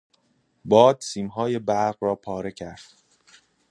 [0.65, 2.81] باد سیمهای برق را پاره کرد.